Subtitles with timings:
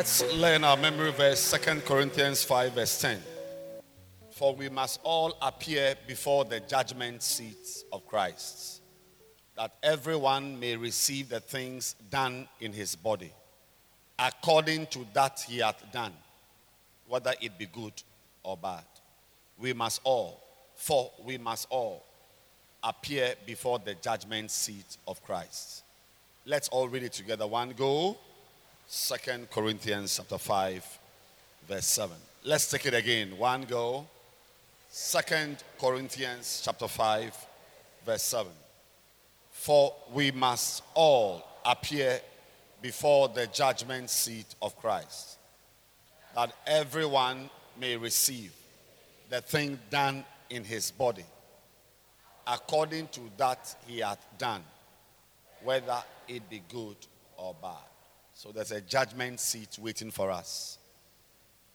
[0.00, 0.64] Ogo.
[0.64, 3.20] our memory verse, 2 Corinthians 5, verse 10.
[4.30, 8.80] For we must all appear before the judgment seat of Christ,
[9.58, 13.30] that everyone may receive the things done in his body,
[14.18, 16.14] according to that he hath done,
[17.06, 18.02] whether it be good
[18.42, 18.84] or bad.
[19.58, 20.42] We must all,
[20.76, 22.06] for we must all
[22.82, 25.82] appear before the judgment seat of Christ.
[26.46, 27.46] Let's all read it together.
[27.46, 28.16] One go.
[28.92, 30.98] Second Corinthians chapter 5,
[31.68, 32.16] verse 7.
[32.42, 33.38] Let's take it again.
[33.38, 34.04] One go.
[34.88, 37.46] Second Corinthians chapter 5,
[38.04, 38.50] verse 7.
[39.52, 42.20] For we must all appear
[42.82, 45.38] before the judgment seat of Christ,
[46.34, 48.52] that everyone may receive
[49.28, 51.26] the thing done in his body,
[52.44, 54.64] according to that he hath done,
[55.62, 56.96] whether it be good
[57.36, 57.89] or bad.
[58.42, 60.78] So there's a judgment seat waiting for us.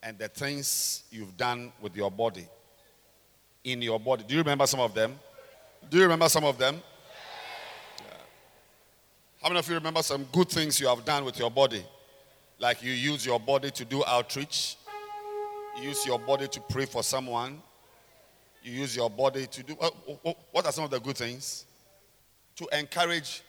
[0.01, 2.47] And the things you've done with your body,
[3.63, 4.23] in your body.
[4.27, 5.13] Do you remember some of them?
[5.91, 6.81] Do you remember some of them?
[9.43, 11.85] How many of you remember some good things you have done with your body?
[12.57, 14.77] Like you use your body to do outreach,
[15.77, 17.61] you use your body to pray for someone,
[18.63, 19.73] you use your body to do.
[20.51, 21.67] What are some of the good things?
[22.55, 23.43] To encourage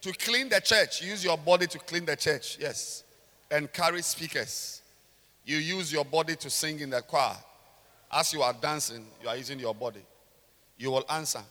[0.00, 3.04] to clean the church, use your body to clean the church, yes.
[3.50, 4.82] And carry speakers.
[5.44, 7.36] You use your body to sing in the choir.
[8.12, 10.02] As you are dancing, you are using your body.
[10.76, 11.42] You will answer.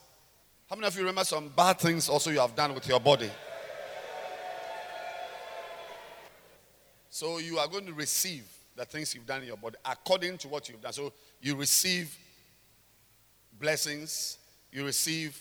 [0.70, 3.30] How many of you remember some bad things also you have done with your body?
[7.10, 10.48] So you are going to receive the things you've done in your body according to
[10.48, 10.94] what you've done.
[10.94, 12.16] So you receive
[13.60, 14.38] blessings,
[14.72, 15.40] you receive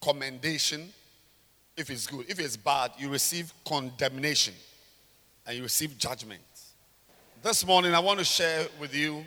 [0.00, 0.92] commendation,
[1.76, 2.26] if it's good.
[2.28, 4.54] If it's bad, you receive condemnation
[5.46, 6.40] and you receive judgment.
[7.42, 9.24] This morning, I want to share with you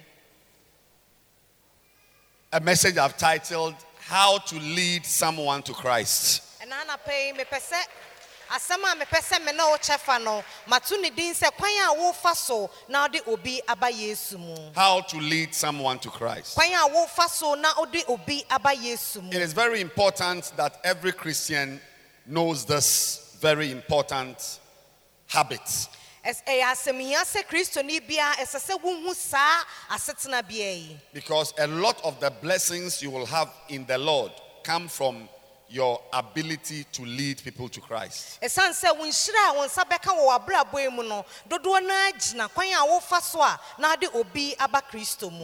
[2.54, 6.44] a message I've titled How to Lead Someone to Christ.
[8.52, 12.36] asɛm a mepɛ sɛ me na wokyɛ no mato ne din sɛ kwan a wofa
[12.36, 16.88] so na wode obi aba yesu mu how to lead someone to christ kwan a
[16.96, 21.82] wofa so na wode obi aba yesu mu it is very important that every christian
[22.26, 24.60] knows this very important
[25.28, 25.88] habit.
[31.14, 34.32] Because a lot of the blessings you will have in the Lord
[34.64, 35.30] come from
[35.70, 38.40] your ability to lead people to Christ.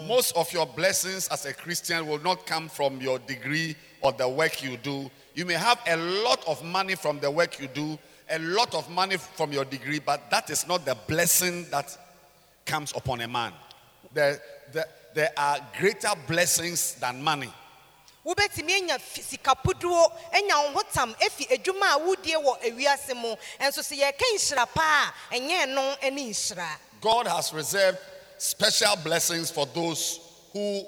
[0.07, 4.27] Most of your blessings as a Christian will not come from your degree or the
[4.27, 7.97] work you do you may have a lot of money from the work you do,
[8.29, 11.97] a lot of money from your degree, but that is not the blessing that
[12.65, 13.53] comes upon a man.
[14.13, 14.39] There,
[14.71, 17.51] there, there are greater blessings than money.
[18.25, 18.99] wobɛtumi anya
[20.33, 24.67] anya wo ho tam efi adwuma a wodie wɔ ewiase mu nso sɛ yɛka nhyira
[24.71, 27.97] paa ɛnyɛ no ne nhyira god has reserved
[28.37, 30.19] special blessings for those
[30.53, 30.85] who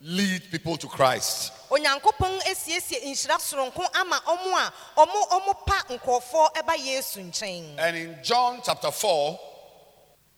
[0.00, 6.76] lead people to christ onyankopɔn esiesie nhyira soronko ama ɔmo a ɔmo ɔmo pa ɛba
[6.76, 7.78] yesu nkyɛn.
[7.78, 9.38] and in john chapter four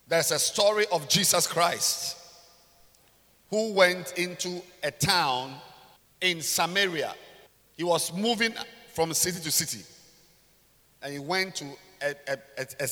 [0.09, 2.17] there's a story of jesus christ
[3.51, 5.55] who went into a town
[6.21, 7.15] in samaria.
[7.77, 8.55] He was moving
[8.93, 9.85] from city to city.
[11.03, 11.65] And he went to
[12.03, 12.89] a, a, a, a,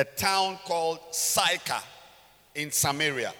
[0.00, 1.82] a town called sychar
[2.54, 3.32] in samaria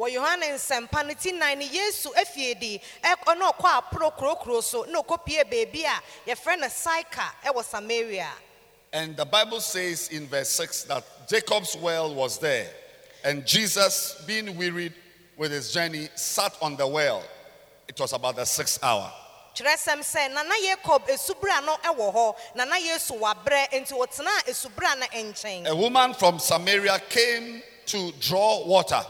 [0.00, 5.02] wɔ yohane nsɛmpa no ti nan yesu afiedi ɛkɔ na ɔkɔ aporo kurokuro so na
[5.02, 6.00] ɔkɔpie beebi a
[6.30, 8.28] yɛfrɛ no saika ɛwɔ samaria
[8.92, 12.68] And the Bible says in verse 6 that Jacob's well was there.
[13.22, 14.94] And Jesus, being wearied
[15.36, 17.22] with his journey, sat on the well.
[17.86, 19.12] It was about the sixth hour.
[19.54, 25.06] kyerɛsɛm sɛ nana yakob esubura no ɛwɔ hɔ nana yesu wabrɛ nti wɔtena esubura no
[25.06, 29.04] nkyɛn A woman from Samaria came to draw water.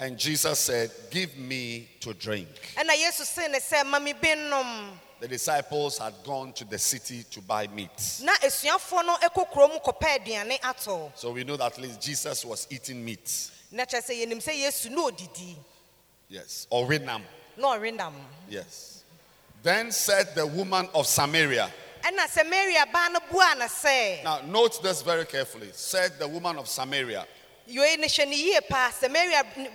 [0.00, 2.48] And Jesus said, Give me to drink.
[2.76, 6.78] ɛna yesu se ne sɛ ma me bi nom The disciples had gone to the
[6.78, 8.20] city to buy meat.
[8.22, 12.44] na esuafoɔ no kɔ kurom kɔpɛ aduane ato So we know that at least Jesus
[12.44, 13.50] was eating meat.
[13.70, 15.56] na kyerɛ sɛ yɛnim sɛ yesu na odidi
[16.28, 16.66] Yes.
[16.70, 17.22] Or renam.
[17.56, 18.12] na ɔrenam
[18.48, 19.02] Yes.
[19.62, 21.70] Then said the woman of Samaria.
[22.04, 25.70] Ɛna samaria baa no buaa no sɛ Now, note this very carefully.
[25.72, 27.26] Said the woman of Samaria,
[27.68, 29.68] yoi ne hyɛ ne yie paa samaria n-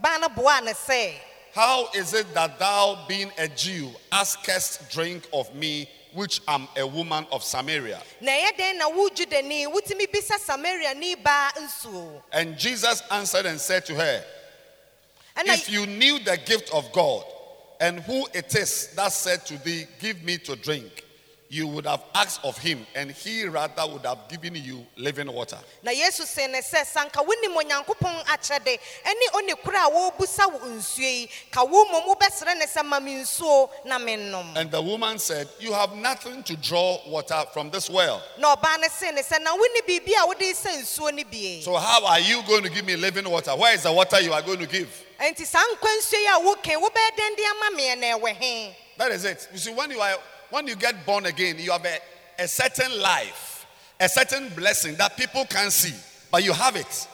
[0.00, 0.72] baa no boaa no
[1.54, 6.86] How is it that thou, being a Jew, askest drink of me, which am a
[6.86, 8.00] woman of Samaria?
[8.20, 13.60] na ɛyɛ dɛn na wo judani wotumi bisa samariani baa nsuo And Jesus answered and
[13.60, 14.24] said to her,
[15.38, 17.24] If you knew the gift of God
[17.80, 20.97] and who it is that said to thee, Give me to drink,
[21.50, 25.58] you would have asked of him, and he rather would have given you living water.
[25.82, 30.58] na yesu se ne sɛ sanka wonim onyankopɔn akyɛde ɛne one koro a wɔrebusa wo
[30.68, 34.82] nsuo yi ka wo mmom wobɛsrɛ ne sɛ ma me nsuo na mennom And the
[34.82, 38.22] woman said, You have nothing to draw water from this well.
[38.38, 41.62] na ɔbaa no se ne sɛ na wone biribi a wode sɛ nsuo no bie
[41.62, 43.52] So, how are you going to give me living water?
[43.56, 44.88] Where is the water you are going to give?
[45.18, 48.76] enti saa nkwa nsuo yi a woke wobɛyɛ dɛn de ama meɛ na ɛwɔ he
[48.98, 49.48] That is it.
[49.52, 50.18] You see, when you are
[50.50, 51.98] when you get born again, you have a,
[52.42, 53.66] a certain life,
[54.00, 55.94] a certain blessing that people can see,
[56.30, 57.08] but you have it.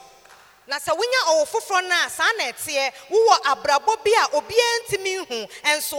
[0.66, 4.78] na sɛ wonya ɔwo foforɔ no a saa na ɛteɛ wowɔ abrabɔ bi a obiara
[4.88, 5.48] ntumi nhu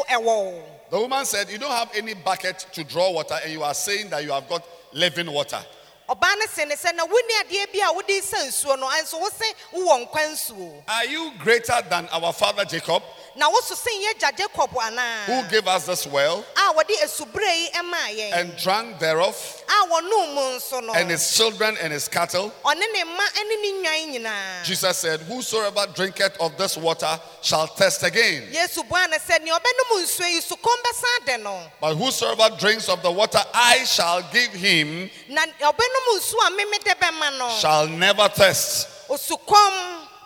[0.08, 3.64] ɛwɔ wo The woman said, You don't have any bucket to draw water, and you
[3.64, 5.64] are saying that you have got living water.
[6.10, 9.20] Ɔbaa no se ne sɛ na wonni adeɛ bi a wode sɛ nsuo no ɛnso
[9.20, 10.84] wo se wowɔ nkwa nsuo.
[10.88, 13.02] Are you greater than our father Jacob,
[13.36, 17.42] na woso sen yɛ gya jacob who anaa gave us this well a wɔde asubere
[17.74, 18.34] yi maa yɛn.
[18.34, 20.94] and drank thereof, a wɔnom mu nso no.
[20.94, 22.54] and his children and his cattle?
[22.64, 24.64] ɔne ne mma ne ne nwan nyinaa.
[24.64, 28.44] Jesus said, Whosoever drinketh of this water shall thirst again.
[28.52, 31.64] yesu buaa no sɛ nea ɔbɛnom nsuo yi so kɔm bɛsan de no.
[31.82, 35.10] But whosoever drinks of the water I shall give him.
[35.30, 38.88] Na ɔbɛnom nsuo a memede bɛma no shall never thirst.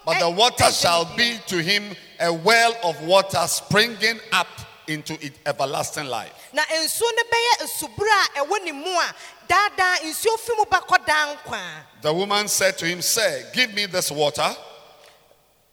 [0.06, 4.48] But the water shall be to him a well of water springing up
[4.88, 6.34] into it everlasting life.
[6.54, 9.16] na nsuo no bɛyɛ asubere a ɛwɔ ne mu a
[9.48, 11.62] daadaa nsuo fi mu bɛkɔ daa nkwa
[12.02, 14.56] The woman said to him, Sir, give me this water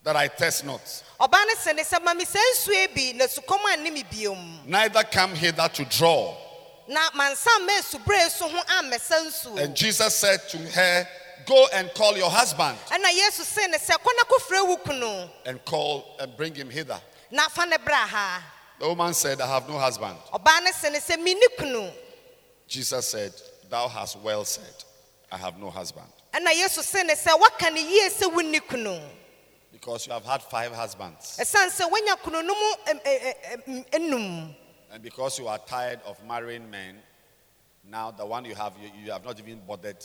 [0.02, 0.82] that I thirst not.
[1.20, 3.90] ɔbaa no se ne sɛ ma me saa nsuo yi bi na sukɔm a ne
[3.90, 6.37] me biom Neither come hither to draw.
[6.88, 11.09] Na mansa mma asubere yi so ho ammɛsa nsuo And Jesus said to her,
[11.47, 16.17] Go and call your husband ɛna yesu se ne sɛ kɔ na kɔfrɛ and call
[16.21, 17.00] and bring him hither.
[17.31, 18.43] na fa ne bra ha
[18.79, 20.17] The woman said, I have no husband.
[20.33, 21.93] ɔbaa no se ne sɛ menni kunu
[22.69, 23.33] Jesus said,
[23.71, 24.75] Thou hast well said,
[25.31, 26.09] I have no husband.
[26.33, 29.02] ɛna yesu se ne sɛ woaka ne yie sɛ
[29.73, 31.38] Because you have had five husbands.
[34.93, 36.97] And because you are tired of marrying men,
[37.88, 39.99] now the one you have, you, you have not even bothered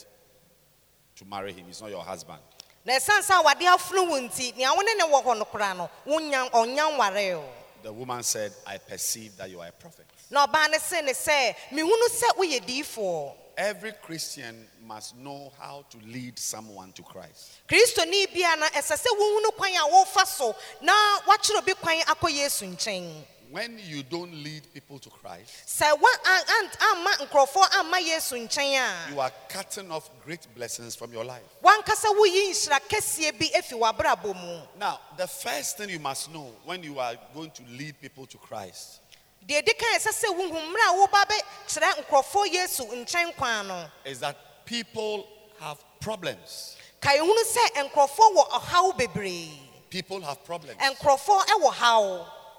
[1.16, 1.64] to marry him.
[1.66, 2.40] He's not your husband.
[2.84, 5.76] na ɛsiane sɛ awade afono wo nti nea wo ne ne wɔ hɔ no koraa
[5.76, 7.44] no wonya ɔnya nware o
[7.82, 10.04] The woman said, I perceive that you are a prophet.
[10.30, 15.84] na ɔbaa no se ne sɛ mehunu sɛ woyɛ diifoɔ Every Christian must know how
[15.90, 17.60] to lead someone to Christ.
[17.68, 22.30] kristoni bia no ɛsɛ sɛ wohunu kwan a wofa so na woakyerɛ obi kwan akɔ
[22.34, 27.74] yesu nkyɛn When you don't lead people to Christ, sɛ wa an- an- amma nkurɔfoɔ
[27.80, 31.42] amma yesu nkyɛn a you are cutting off great blessings from your life.
[31.62, 36.50] wankasa woyi nhyira kɛseɛ bi afi w'abrabɔ mu Now, the first thing you must know
[36.64, 39.00] when you are going to lead people to Christ
[39.46, 44.20] deɛ ɛdi kan ɛsɛ sɛ wohu mmerɛ a woba bɛkyerɛ nkurɔfoɔ yesu nkyɛn kwan is
[44.20, 45.28] that people
[45.60, 46.76] have problems.
[47.02, 49.58] ka ɛhunu sɛ nkurɔfoɔ wɔ ɔhaw bebree
[49.90, 50.78] People have problems.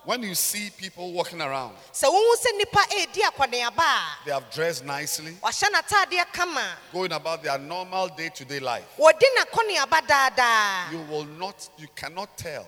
[0.03, 3.79] Nkurɔfoɔ wɔ haw When you see people walking around, sɛ wohu sɛ nnipa ɛredi akɔneaba
[3.79, 8.59] a they have dressed nicely, wahyɛ n'ataadeɛ kama going about their normal day to day
[8.59, 8.85] life.
[8.97, 12.67] wɔdi n'akɔneaba daadaa You will not, you cannot tell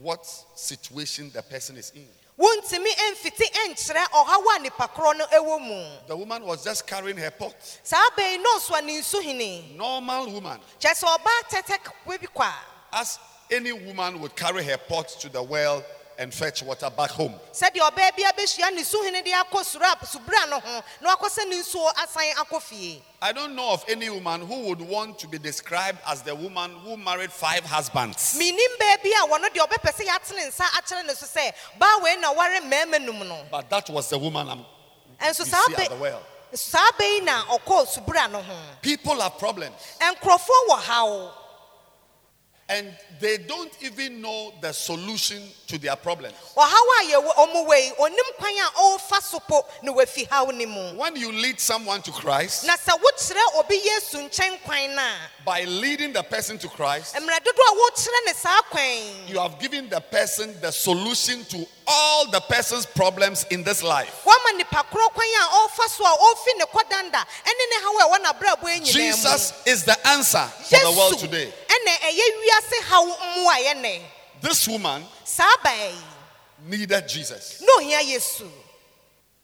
[0.00, 0.24] what
[0.56, 2.08] situation the person is in.
[2.38, 7.16] wontumi mfiti nkyerɛ ɔhaw a nipa korɔ no ɛwɔ mu The woman was just carrying
[7.16, 7.54] her pot.
[7.84, 10.60] saa bɛyi nɔɔso a ne Normal woman.
[10.80, 12.54] kyerɛ sɛ ɔbaa tɛtɛ kwe bi kɔ a
[12.96, 13.18] As
[13.50, 15.84] any woman would carry her pot to the well
[16.18, 17.34] and fetch water back home.
[17.52, 21.56] sɛdeɛ ɔbaa bi abɛhyia ne su hene de akɔ sura subura no ho sɛ ne
[21.56, 26.22] nsuo asan I don't know of any woman who would want to be described as
[26.22, 28.36] the woman who married five husbands.
[28.38, 31.98] menim baa bi a wɔno deɛ ɔbɛpɛ sɛ yɛatene nsa akyerɛ ne so sɛ baa
[32.02, 34.64] wei na ware mmarima num no But that was the woman I'm,
[35.20, 36.22] ɛnso you saa see at the well.
[36.52, 36.90] saa
[37.22, 41.30] na ɔkɔɔ subura no ho People have problems nkurɔfoɔ wɔ haw
[42.68, 42.88] and
[43.20, 46.34] they don't even know the solution to their problems.
[46.56, 50.66] ɔhaw a yɛwɔ ɔmo wei onim kwan a ɔrefa so po na wafi haw ne
[50.66, 52.66] mu When you lead someone to Christ,
[55.44, 57.20] na sɛ wokyerɛ obi yesu nkyɛn kwan no by leading the person to Christ, a
[57.20, 59.28] mmerɛ dodoɔ a wokyerɛ ne saa kwan.
[59.28, 64.24] you have given the person the solution to all the person's problems in this life.
[64.24, 68.04] woama nipa korɔ kwan a ɔrefa so a ɔrefi ne kɔdanda ɛne ne haw a
[68.08, 68.92] ɛwɔ n'abrabɔ nyinaa mu.
[68.92, 71.52] Jesus is the answer for the world today.
[71.68, 74.02] ɛna ɛyɛ wiase haw mmoayɛ ne
[74.40, 75.02] This woman
[76.66, 78.46] needed Jesus, yesu.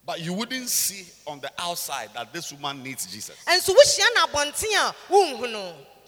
[0.05, 3.35] But you wouldn't see on the outside that this woman needs Jesus.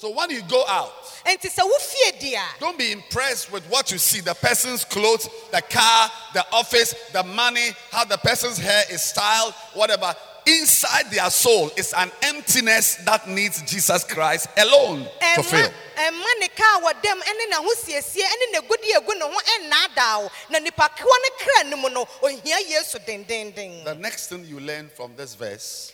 [0.04, 0.92] Nso wohyia no abɔnten a wonhu no So when you go out,
[1.26, 5.30] enti sɛ wofie di a don't be impressed with what you see the person's clothes,
[5.52, 10.14] the car, the office, the money, how the person's hair is styled, whatever.
[10.46, 15.70] Inside their soul is an emptiness that needs Jesus Christ alone to fill.
[15.96, 20.60] ɛma ne kaa wɔ dɛm ɛne n'ahosiesie ɛne n'agudi egu ne ho ɛnnaadaa wo na
[20.60, 24.90] nipa kewa no kra no mu no ohia yesu dendenden The next thing you learn
[24.90, 25.94] from this verse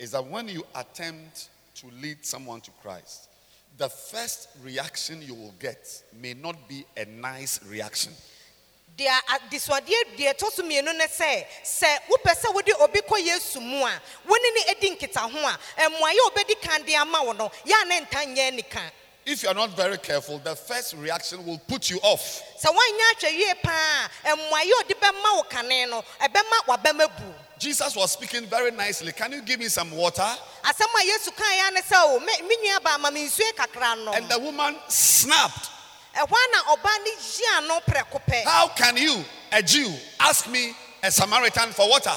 [0.00, 1.48] is that when you attempt
[1.80, 3.28] to lead someone to Christ,
[3.76, 8.12] the first reaction you will get may not be a nice reaction.
[8.98, 13.60] deɛ adesuadeɛ deɛ ɛtɔ so mmienu ne sɛ sɛ wopɛ sɛ wode obi kɔ yesu
[13.60, 13.92] mu a
[14.26, 17.84] wone ne adi nkitaho a mmoayɛ a wobɛdi kan de ama wo no yɛ a
[17.86, 18.90] ne nta nyɛ nika
[19.24, 22.42] If you are not very careful, the first reaction will put you off.
[22.60, 27.16] sɛ woanyɛ ahwɛ yie paa a mmoayɛ a ɔde bɛma wo kane no ɛbɛma wabɛma
[27.18, 29.10] bu Jesus was speaking very nicely.
[29.12, 30.28] Can you give me some water?
[30.68, 33.96] Asɛm a yesu kaeɛ ne sɛ o me me nua baa ma me nsue kakra
[34.04, 35.70] no And the woman snapped.
[36.14, 40.74] ɛhɔ na ɔbaa ne gyia no prɛko pɛ How can you, a Jew, ask me,
[41.02, 42.14] a Samaritan, for water?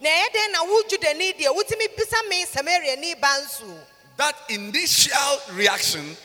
[0.00, 3.78] na ɛyɛ dɛn na wo judani deɛ wotumi bisa me samariani ba nsuo
[4.16, 6.16] That initial reaction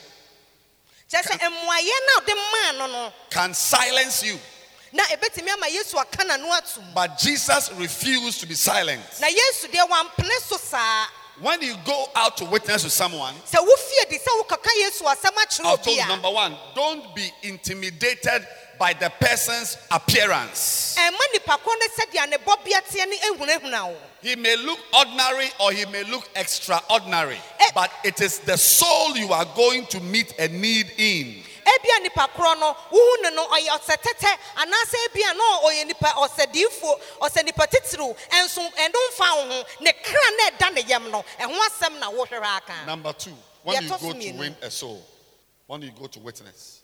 [1.10, 4.38] kyerɛ sɛ mmoayɛ no a ɔde maa no no can silence you.
[4.92, 9.02] na ɛbɛtumi ama yesu aka n'ano atom But Jesus refused to be silent.
[11.42, 13.58] Na yesu deɛ wampene so saa When you go out to witness to someone, sɛ
[13.58, 18.46] wofie di sɛ wokɔka yesu asɛm akyerɛ I've told you number one, don't be intimidated
[18.78, 20.96] by the person's appearance.
[20.98, 25.48] ɛma nipa ko ne sɛdeɛ ne bɔbea teɛ ne ehunahuna wo He may look ordinary
[25.60, 27.70] or he may look extraordinary, Eh.
[27.74, 31.42] but it is the soul you are going to meet a need in.
[31.74, 36.08] Ebia nipa korɔ no wohu ne no ɔyɛ ɔsɛ tɛtɛ anaasɛ ebia no ɔyɛ nipa
[36.16, 39.64] ɔsɛ diifo ɔsɛ nipa titiriw ɛnso ɛno wo ho.
[39.80, 42.86] Ne kra na ɛda ne yam no ɛho asɛm na wohwehwɛ aka.
[42.86, 45.04] Number two, when you go to win a soul,
[45.66, 46.80] when you go to witness,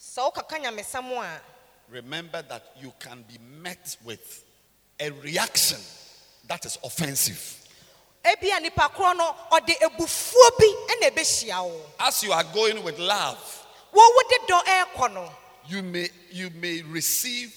[0.00, 1.40] sɛ wokaka nyamesɛm a
[1.88, 4.44] remember that you can be met with
[4.98, 5.78] a reaction
[6.48, 7.62] that is offensive.
[8.24, 11.80] ebia nipa korɔ no ɔde ebufuo bi ɛna ɛbɛhyia wo.
[12.00, 13.65] As you are going with love,
[13.96, 15.32] wo wode dɔ ɛɛkɔ no
[15.68, 17.52] you may you may receive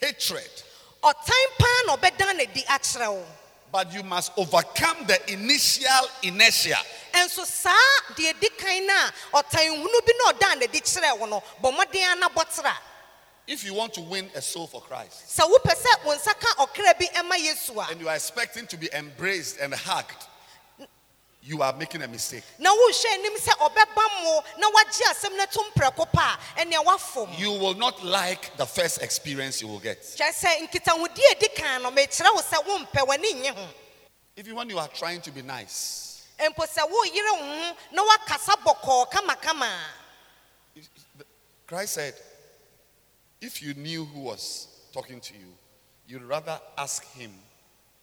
[0.00, 0.50] hatred,
[1.02, 3.24] ɔtan paa na ɔbɛdan ne di akyerɛ wo.
[3.70, 6.78] But you must overcome the initial inertia.
[7.12, 11.18] And so, deɛ di kan no a ɔtan hunu bi na ɔdan ne di kyerɛ
[11.18, 12.74] wo no bɔ mmɔden
[13.46, 16.66] If you want to win a soul for Christ sɛ wopɛ sɛ wo nsa ka
[16.66, 20.26] ɔkra bi ɛma yesu a and you are expecting to be embraced and hugged,
[21.48, 22.44] you are making a mistake.
[22.58, 27.38] na wohyɛ anim sɛ ɔbɛba mo na wagye asɛm no to mprɛko pa a ɛnea
[27.38, 30.02] You will not like the first experience you will get.
[30.02, 33.68] kyerɛ sɛ nkitahodi a ɛdi kan no mekyerɛ wo sɛ wompɛ w'ani nye ho
[34.36, 38.54] Even when you are trying to be nice, mpo sɛ woyere wo ho na woakasa
[38.62, 39.66] bɔkɔɔ kamakama
[40.76, 40.82] a
[41.66, 42.14] Christ said,
[43.40, 45.52] if you knew who was talking to you,
[46.06, 47.30] you'd rather ask him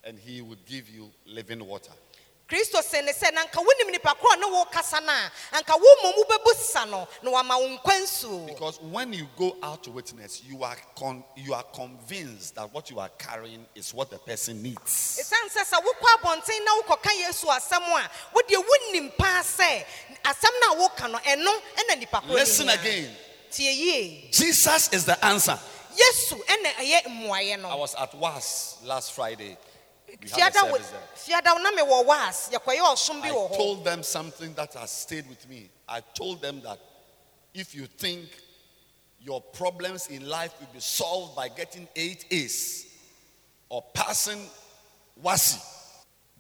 [0.03, 1.91] and he would give you living water.
[2.47, 5.95] Kristo se ne sɛ na anka wonim nipa korɔ ne wokasa no a anka wo
[6.03, 9.91] mmom wobɛbu sa no na wama wo nkwa nsuo Because when you go out to
[9.91, 14.19] witness, you are, con- you are convinced that what you are carrying is what the
[14.19, 15.19] person needs.
[15.19, 19.83] ɛsiane sɛ sɛ wokɔ abɔnten na wokɔka yesu asɛm a wodeɛ wonim paa sɛ
[20.23, 22.79] asɛm no a woka no ɛno ɛna nipa korɔ Listen hia.
[22.79, 23.17] again.
[23.51, 25.57] tie yie Jesus is the answer.
[25.97, 29.57] yesu ɛna ɛyɛ mmuayɛ I no was at Was last Friday.
[30.21, 31.41] We had a fiada service there.
[31.41, 35.47] fiada na mewɔ was yɛkɔyɛ ɔsom bi I told them something that has stayed with
[35.49, 35.69] me.
[35.87, 36.79] I told them that
[37.53, 38.29] if you think
[39.19, 42.85] your problems in life will be solved by getting eight A's
[43.69, 44.41] or passing
[45.21, 45.59] WASSCE,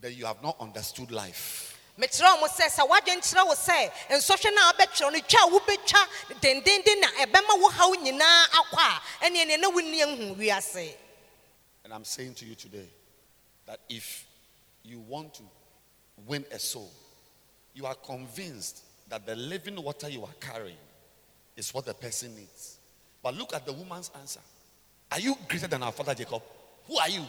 [0.01, 1.71] then you have not understood life.
[1.97, 6.41] mekyerɛ wo sɛ sɛ woadwenkyerɛ wo sɛ nsɔhwɛ no a wobɛtwerɛ no twa a wobɛtwa
[6.41, 10.93] dendenden na ɛbɛma wo haw nyinaa akɔ a ɛneɛ neɛ na wonni ahu wiase
[11.85, 12.89] And I'm saying to you today
[13.67, 14.25] that if
[14.83, 15.43] you want to
[16.25, 16.91] win a soul,
[17.73, 20.77] you are convinced that the living water you are carrying
[21.55, 22.77] is what the person needs.
[23.21, 24.41] But look at the woman's answer.
[25.11, 26.41] Are you greater than our father Jacob?
[26.87, 27.23] Who are you?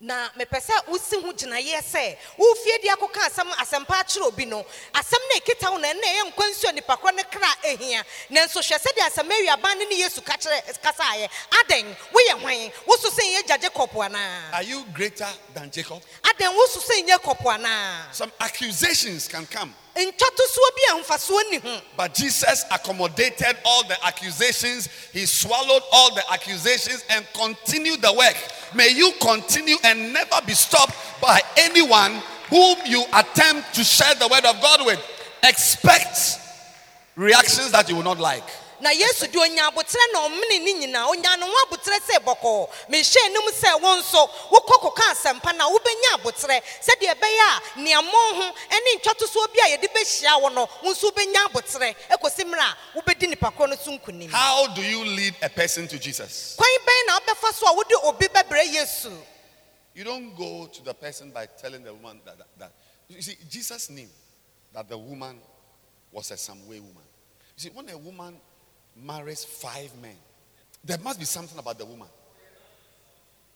[0.00, 4.62] Na mepɛ sɛ wosi ho gyinaeɛ sɛ wofie de akɔka asɛm asɛmpa akyerɛ obi no
[4.94, 8.60] asɛm no ɛkita wo na ɛna ɛyɛ nkwa nsuo nipa korɔ ne kra ɛhia nanso
[8.60, 11.96] hwɛ sɛdeɛ asɛm awiaban ne ne yesu ka kyerɛ kasaeɛ adɛn?
[12.12, 12.70] Woyɛ hwan?
[12.86, 16.02] Woso sɛ nyɛ gya jacob anaa Are you greater than Jacob?
[16.22, 16.54] adɛn?
[16.54, 19.74] Woso sɛ nyɛ kɔpo anaa Some accusations can come,
[21.96, 24.88] but Jesus accommodated all the accusations.
[25.12, 28.36] He swallowed all the accusations and continued the work.
[28.74, 34.28] May you continue and never be stopped by anyone whom you attempt to share the
[34.28, 35.00] word of God with.
[35.42, 36.38] Expect
[37.16, 38.44] reactions that you will not like.
[38.80, 42.68] Na yesu de onya aboterɛ na ɔmene ne nyinaa onya ne ho aboterɛ sɛ bɔkɔɔ
[42.88, 47.44] mehyɛ anim sɛ wo nso wokɔ kɔka asɛmpa na wobɛnya aboterɛ sɛdeɛ ɛbɛyɛ
[47.76, 51.46] a nea mmɔ ho ne ntwatosoɔ bi a yɛde bɛhyia wo no wo nso wobɛnya
[51.48, 54.30] aboterɛ ɛkɔsi mmerɛ a wobɛdi nipa korɔ no so nkonim.
[54.30, 56.54] How do you lead a person to Jesus?
[56.56, 59.12] kwan bɛn na wobɛfa so a wode obi bɛbrɛ yesu?
[59.94, 62.72] You don't go to the person by telling the woman that, that, that-
[63.08, 64.06] You see, Jesus knew
[64.72, 65.40] that the woman
[66.12, 67.02] was a some way woman.
[67.56, 68.36] You see, when a woman
[69.02, 70.16] marries five men,
[70.84, 72.08] there must be something about the woman.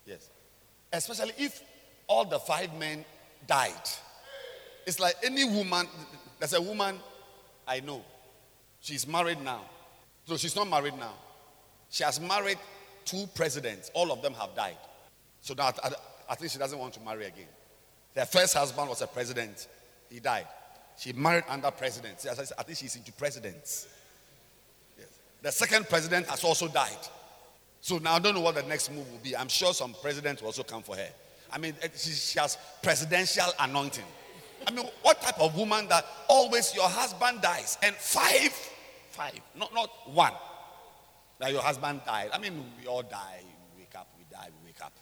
[0.04, 0.28] Yes.
[0.92, 1.62] Especially if
[2.06, 3.04] all the five men
[3.46, 3.88] died.
[4.86, 5.86] It's like any woman,
[6.38, 6.98] there's a woman
[7.66, 8.02] I know.
[8.80, 9.62] She's married now.
[10.26, 11.14] So she's not married now.
[11.88, 12.58] She has married
[13.04, 13.90] two presidents.
[13.94, 14.76] All of them have died.
[15.40, 15.72] So now
[16.28, 17.46] I think she doesn't want to marry again.
[18.16, 19.68] Her first husband was a president.
[20.10, 20.46] He died.
[20.98, 22.26] She married under presidents.
[22.26, 23.88] I think she's into presidents.
[25.42, 26.96] The second president has also died.
[27.80, 29.36] So now I don't know what the next move will be.
[29.36, 31.08] I'm sure some president will also come for her.
[31.52, 34.04] I mean, eh, she, she has presidential anointing.
[34.66, 38.52] I mean, what type of woman that always your husband dies and five,
[39.10, 40.32] five, not, not one,
[41.40, 42.30] that your husband died.
[42.32, 43.40] I mean, we all die,
[43.74, 44.92] we wake up, we die, we wake up.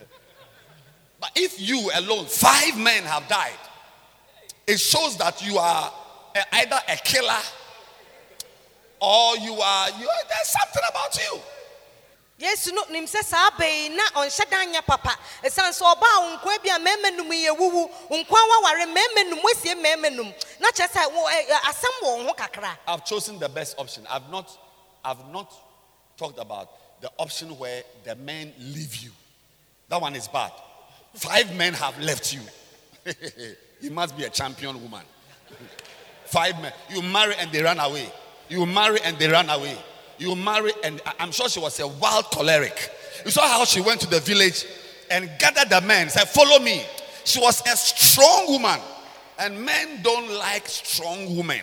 [1.20, 3.52] but if you alone, five men have died,
[4.66, 5.92] it shows that you are
[6.34, 7.38] eh, either a killer
[9.04, 11.40] or you are, you are there's something about you.
[12.40, 16.58] yesu no nim sɛ saa bɛyi na ɔnhyɛ da nyɛ papa ɛsiane sɛ ɔbaa nkoa
[16.62, 21.12] bi a mmarima num yɛwuwu nkoa waware mmarima num wasie mmarima num na kyerɛ sɛ
[21.12, 24.04] wo- ɛ- ɛ, asɛm wɔ ho kakra I've chosen the best option.
[24.10, 24.50] I've not,
[25.04, 25.52] I've not
[26.16, 26.68] talked about
[27.00, 29.12] the option where the men leave you.
[29.88, 30.50] That one is bad.
[31.14, 32.40] Five men have left you.
[33.80, 35.02] you must be a champion woman.
[36.26, 36.72] Five men.
[36.90, 38.10] You marry and they run away.
[38.48, 39.76] You marry and they run away.
[40.18, 42.90] You marry and I'm sure she was a wild choleric.
[43.24, 44.66] You saw how she went to the village
[45.10, 46.84] and gathered the men, said, Follow me.
[47.24, 48.80] She was a strong woman.
[49.38, 51.62] And men don't like strong women.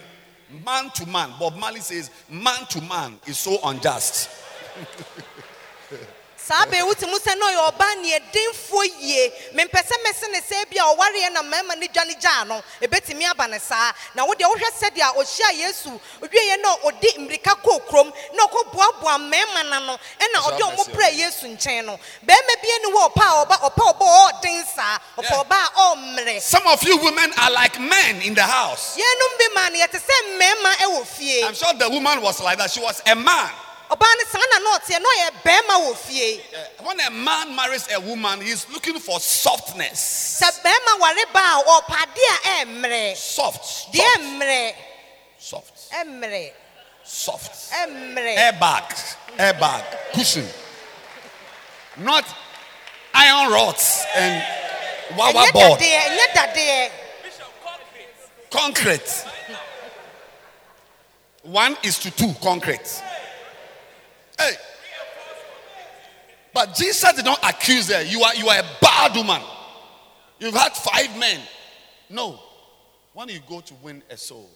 [0.65, 1.31] Man to man.
[1.39, 4.29] Bob Marley says, man to man is so unjust.
[6.51, 10.69] saa bɛyi wote mu sɛ na ɔyɛ ɔbaa neɛdenfoɔ yie mempɛ sɛ mɛse ne sɛ
[10.69, 14.43] bi a ɔwareɛ na mmarima no dwane gyaa no ɛbɛtumi aba ne saa na wodeɛ
[14.51, 15.89] wohwɛ sɛdeɛ a ɔhyia yesu
[16.61, 21.47] na ɔde mmirika kɔɔ kurom na ɔkɔboaboa mmarima na no ɛna ɔde ɔmo brɛ yesu
[21.47, 25.31] nkyɛn no bɛrima bie ne hɔ ɔpa a ɔba ɔpa ɔbɔ a ɔden saa ɔpɛ
[25.31, 25.43] Yeah.
[25.43, 28.97] ɔba a ɔmmerɛ Some of you women are like men in the house.
[28.97, 32.57] yɛnom bi ma no yɛte sɛ mmarima ɛwɔ fie I'm sure the woman was like
[32.57, 32.71] that.
[32.71, 33.49] She was a man.
[33.91, 37.55] Ɔbaa no saa na na ɔteɛ na ɔyɛ bɛrima wɔ fie Uh, When a man
[37.55, 40.39] marries a woman, he's looking for softness.
[40.41, 43.91] sɛ bɛrima ware ba a ɔpa adeɛ a ɛmmerɛ Soft.
[43.93, 44.19] deɛ Soft.
[44.21, 44.75] mmerɛ
[45.39, 45.91] Soft.
[46.05, 46.51] mmerɛ
[47.03, 47.71] Soft.
[47.71, 49.15] mmerɛ Airbag.
[49.37, 49.83] Airbag.
[50.13, 50.47] Cushion.
[51.97, 52.23] Not
[53.13, 54.43] iron rods and
[55.17, 55.79] wawa ɛnyɛ board.
[55.79, 56.91] dadeɛ ɛnyɛ dadeɛ
[58.49, 59.25] Concrete.
[61.43, 63.01] One is to two concrete.
[64.41, 64.55] Hey.
[66.53, 68.01] But Jesus did not accuse her.
[68.01, 69.41] You are, you are a bad woman.
[70.39, 71.39] You've had five men.
[72.09, 72.39] No.
[73.13, 74.49] When you go to win a soul,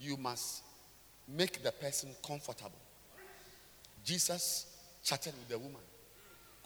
[0.00, 0.62] you must
[1.28, 2.72] make the person comfortable.
[4.04, 4.66] Jesus
[5.04, 5.80] chatted with the woman.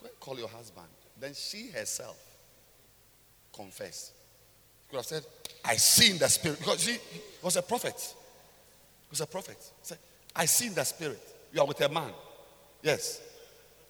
[0.01, 0.87] Go and call your husband.
[1.19, 2.17] Then she herself
[3.53, 4.13] confessed.
[4.83, 5.25] She could have said,
[5.65, 6.59] I see in the spirit.
[6.59, 6.97] Because she
[7.43, 7.95] was a prophet.
[7.99, 9.57] He was a prophet.
[9.59, 9.97] He said,
[10.35, 11.21] I see in the spirit.
[11.53, 12.11] You are with a man.
[12.81, 13.21] Yes.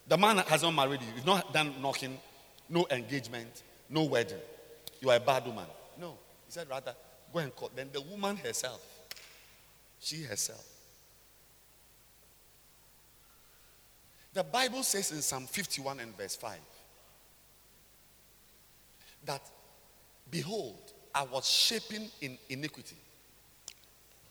[0.08, 1.08] The man has not married you.
[1.16, 2.18] You've not done knocking,
[2.70, 4.40] no engagement, no wedding.
[5.02, 5.66] You are a bad woman.
[6.00, 6.12] No.
[6.46, 6.96] He said, rather,
[7.34, 7.72] go and call.
[7.76, 8.82] Then the woman herself,
[10.00, 10.66] she herself.
[14.34, 16.60] The Bible says in Psalm 51 and verse 5
[19.26, 19.42] that,
[20.30, 22.98] Behold, I was shaping in iniquity,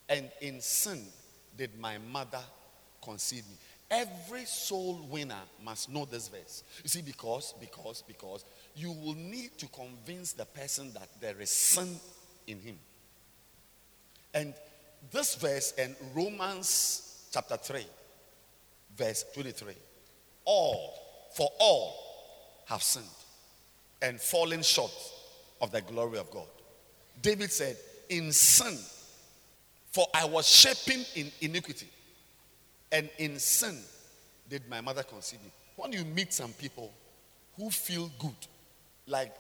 [0.08, 1.02] and in sin
[1.56, 2.38] did my mother
[3.02, 3.56] conceive me.
[3.90, 6.64] Every soul winner must know this verse.
[6.82, 8.44] You see, because, because, because
[8.74, 12.00] you will need to convince the person that there is sin
[12.46, 12.78] in him.
[14.34, 14.54] And
[15.12, 17.86] this verse in Romans chapter 3,
[18.96, 19.74] verse 23
[20.46, 20.94] all,
[21.34, 21.96] for all
[22.66, 23.04] have sinned
[24.00, 24.92] and fallen short
[25.60, 26.46] of the glory of God.
[27.20, 27.76] David said,
[28.08, 28.78] In sin,
[29.90, 31.88] for I was shaping in iniquity,
[32.92, 33.78] and in sin
[34.48, 35.50] did my mother conceive me.
[35.76, 36.92] When you meet some people
[37.56, 38.36] who feel good,
[39.06, 39.34] like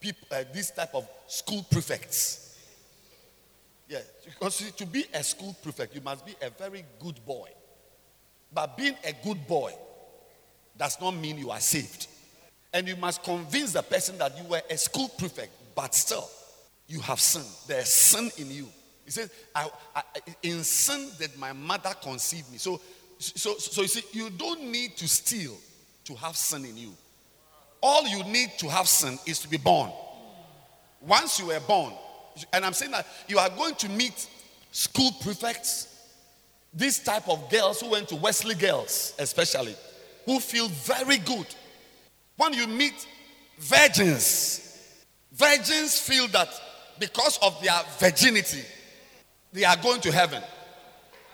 [0.00, 2.58] people, uh, this type of school prefects,
[3.88, 7.48] yeah, because to be a school prefect, you must be a very good boy.
[8.52, 9.72] But being a good boy
[10.76, 12.06] does not mean you are saved.
[12.72, 16.28] And you must convince the person that you were a school prefect, but still,
[16.86, 17.46] you have sinned.
[17.66, 18.68] There's sin in you.
[19.10, 20.02] He says, I, I,
[20.44, 22.58] In sin did my mother conceive me.
[22.58, 22.80] So,
[23.18, 25.56] so, so you see, you don't need to steal
[26.04, 26.92] to have sin in you.
[27.82, 29.90] All you need to have sin is to be born.
[31.00, 31.92] Once you were born,
[32.52, 34.28] and I'm saying that you are going to meet
[34.70, 35.88] school prefects,
[36.72, 39.74] this type of girls who went to Wesley girls, especially,
[40.24, 41.46] who feel very good.
[42.36, 43.08] When you meet
[43.58, 44.94] virgins,
[45.32, 46.48] virgins feel that
[47.00, 48.62] because of their virginity,
[49.52, 50.42] they are going to heaven.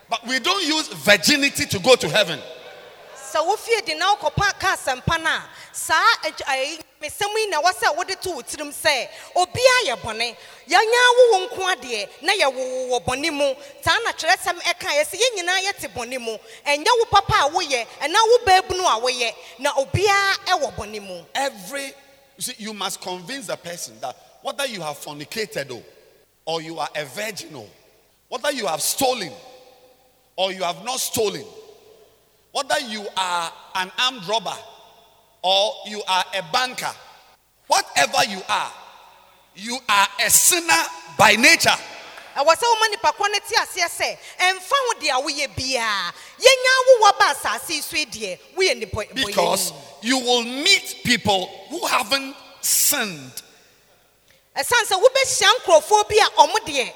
[0.09, 2.39] But we don't use virginity to go to heaven.
[3.27, 6.15] sɛ wofie de na wokɔpa ka asɛmpa no a saa
[7.01, 10.35] mesɛm yi na wɔsɛ wode to wo tirim sɛ obiaa yɛ bɔne
[10.67, 15.19] yɛanya wowo nko adeɛ na yɛwowo wɔ bɔne mu saa na kyerɛsɛm ɛka yɛ sɛ
[15.19, 19.33] yɛn nyinaa yɛte bɔne mu ɛnyɛ wo papa a woyɛ ɛna wo baabunu a woyɛ
[19.59, 21.83] na obiaa ɛwɔ bɔne mu Every,
[22.37, 25.83] you see, you must convince the person that whether you have fornicated or,
[26.45, 27.67] or you are a virgin or
[28.29, 29.31] whether you have stolen
[30.35, 31.45] or you have not stolen,
[32.51, 34.55] whether you are an armed robber
[35.41, 36.91] or you are a banker,
[37.67, 38.71] whatever you are,
[39.55, 40.83] you are a sinner
[41.17, 41.69] by nature.
[42.37, 46.13] ɛwɔ sɛ woma nipa korɔ no te aseɛ sɛ ɛmfa ho deɛ a woyɛ biaa
[46.39, 49.03] yɛnya wowɔ ba asase yi so deɛ woyɛ nipa.
[49.15, 53.41] Because you will meet people who haven't sinned.
[54.55, 56.93] ɛsiane sɛ wobɛhyia nkurɔfoɔ bi a ɔmo deɛ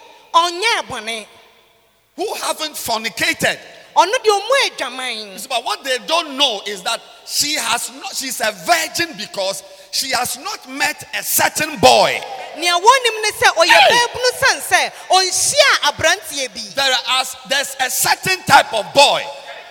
[2.15, 3.57] who haven't fornicated.
[3.95, 8.15] ɔno deɛ ɔmo adwaman See, But what they don't know is that she has not,
[8.15, 12.21] she's a virgin because she has not met a certain boy.
[12.57, 13.95] nea wɔnim ne sɛ ɔyɛ Hey!
[14.07, 19.23] baabunu sane sɛ ɔnhyia aberanteɛ bi There are there's a certain type of boy.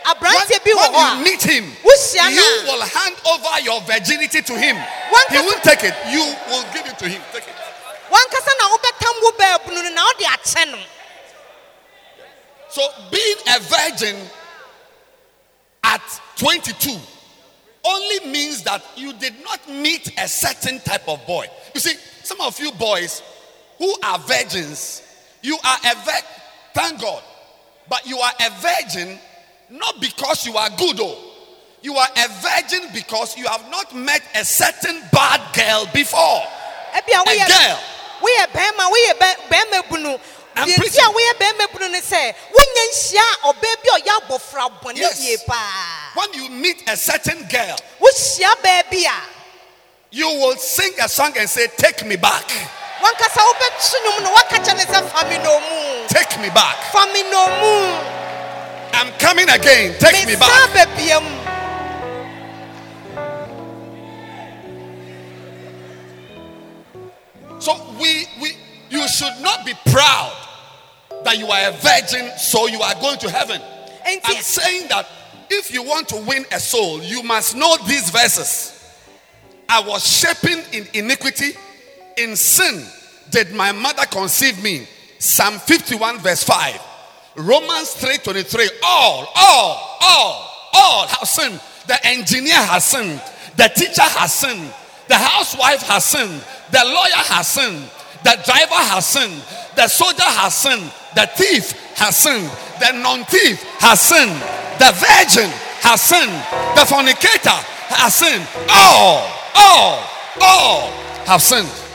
[0.04, 4.58] When, aberanteɛ bi wɔ when you meet him, you will hand over your virginity to
[4.58, 4.76] him.
[5.30, 5.94] He won't take it.
[6.10, 6.20] You
[6.50, 7.22] will give it to him.
[7.32, 7.54] Take it.
[8.10, 10.78] Wankasa na wobɛtam wo baabunu no na wode akyɛ no
[12.70, 14.16] So being a virgin
[15.82, 16.96] at 22
[17.84, 21.46] only means that you did not meet a certain type of boy.
[21.74, 23.22] You see, some of you boys
[23.78, 25.02] who are virgins,
[25.42, 26.26] you are a virgin,
[26.74, 27.22] thank God,
[27.88, 29.18] but you are a virgin
[29.70, 31.26] not because you are good, oh.
[31.82, 36.42] You are a virgin because you have not met a certain bad girl before.
[36.92, 37.80] woyɛ girl.
[38.20, 40.18] Woyɛ bɛrima woyɛ bɛ- bɛrima bunu
[40.56, 41.04] deɛ preaching.
[41.04, 45.37] a woyɛ bɛrima bunu ne sɛ wonya nhyia ɔbaa bi a ɔyɛ abɔfra bɔne yie
[45.46, 49.14] paa When you meet a certain girl, wohyia baa bi a
[50.12, 52.44] you will sing a song and say, Take me back.
[53.00, 56.76] wankasa wobɛto nwom no woaka kyɛ ne sɛ fa me nomu Take me back.
[56.92, 58.16] fa me nomu
[58.92, 59.94] I'm coming again.
[60.00, 60.50] Take me back.
[67.60, 68.56] So we we
[68.88, 70.36] you should not be proud
[71.24, 73.60] that you are a virgin, so you are going to heaven.
[74.06, 75.06] Enti- I'm saying that
[75.50, 78.76] if you want to win a soul, you must know these verses.
[79.68, 81.52] I was shaping in iniquity,
[82.16, 82.84] in sin
[83.30, 84.86] did my mother conceive me.
[85.18, 86.80] Psalm 51, verse 5.
[87.36, 88.68] Romans 3:23.
[88.82, 93.20] All, all, all, all have sinned The engineer has sinned.
[93.56, 94.72] The teacher has sinned.
[95.10, 96.40] The housewife has sinned.
[96.70, 97.82] The lawyer has sinned.
[98.22, 99.42] The driver has sinned.
[99.74, 100.86] The soldier has sinned.
[101.16, 102.48] The thief has sinned.
[102.78, 104.38] The non thief has sinned.
[104.78, 105.50] The virgin
[105.82, 106.30] has sinned.
[106.78, 107.58] The fornicator
[107.90, 108.46] has sinned.
[108.70, 109.98] All, all,
[110.40, 110.90] all
[111.26, 111.89] have sinned.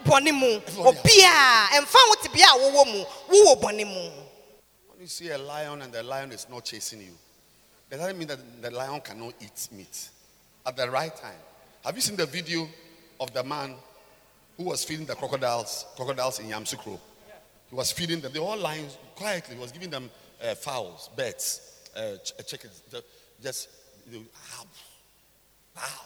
[0.05, 0.61] mu.
[0.77, 3.05] Wo te bea a wowɔ mu.
[3.85, 4.11] Mu.
[4.89, 7.17] When you see a lion and the lion is not chasing you,
[7.89, 10.11] that doesn't mean that the lion cannot eat meat.
[10.65, 11.41] At the right time.
[11.85, 12.69] Have you seen the video
[13.19, 13.75] of the man
[14.61, 16.99] who was feeding the crocodiles, crocodiles in Yamoussoukro?
[17.71, 18.31] He was feeding them.
[18.31, 19.55] They were all lying quietly.
[19.55, 20.11] He was giving them
[20.45, 22.83] uh, fowls, birds, uh, ch- uh, chickens.
[22.91, 23.01] ju-
[23.43, 23.69] Just,
[24.11, 24.65] you know, how,
[25.77, 26.03] how.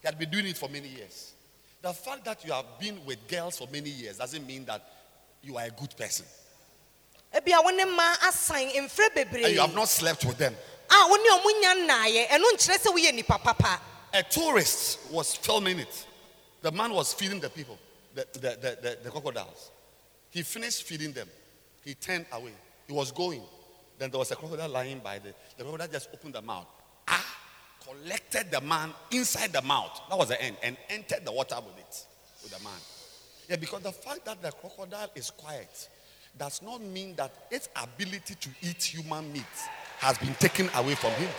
[0.00, 1.32] He had been doing it for many years.
[1.82, 4.84] The fact that you have been with girls for many years doesn't mean that
[5.42, 6.26] you are a good person.
[7.34, 10.54] ebia wo ne mma asan mfrɛ And you have not slept with them.
[10.88, 13.80] a wo ne ɔmo nya nnaeɛ ɛno nkyerɛ sɛ woyɛ nipa papa
[14.14, 16.06] A tourist was filming it.
[16.62, 17.78] The man was feeding the people,
[18.32, 19.70] the, the, the, the, crocodiles.
[20.30, 21.28] He finished feeding them.
[21.84, 22.52] He turned away.
[22.86, 23.42] He was going.
[23.98, 25.34] Then there was a crocodile lying by the.
[25.56, 26.66] The crocodile just opened the mouth.
[27.06, 27.24] Ah,
[27.86, 30.00] collected the man inside the mouth.
[30.08, 30.56] That was the end.
[30.62, 32.06] And entered the water with it,
[32.42, 32.78] with the man.
[33.48, 35.88] Yeah, because the fact that the crocodile is quiet
[36.38, 39.42] does not mean that its ability to eat human meat
[39.98, 41.30] has been taken away from him.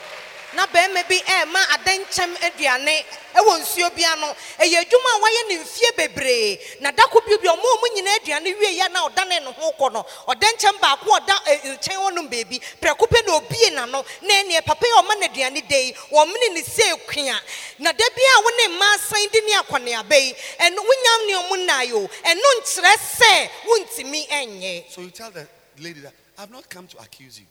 [0.53, 4.35] Na bɛrima bi ɛrema adankyɛm aduane ɛwɔ nsuo bi ano.
[4.59, 6.59] Ɛyɛ adwuma a wayɛ ne mfie bebree.
[6.81, 9.91] Na dako bio bi ɔmo ɔmo nyinaa aduane wie yɛ na ɔdane ne ho kɔ
[9.93, 14.85] no ɔdankyɛm baako ɔda nkyɛn hɔnom beebi prɛko pɛ na obie n'ano na ɛneɛ papa
[14.85, 17.39] yi ɔma n'aduane de yi wɔmene ne se ekua
[17.79, 21.55] na da bi a wo mmaa san di ne akɔneaba yi ɛno wonyam ne ɔmo
[21.57, 22.07] nna yi o.
[22.07, 24.91] Ɛno nkyerɛ sɛ wontumi ɛnyɛ.
[24.91, 27.45] So you tell the lady that I've not come to accuse you.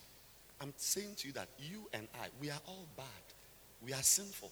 [0.60, 3.06] I'm saying to you that you and I, we are all bad.
[3.84, 4.50] We are sinful.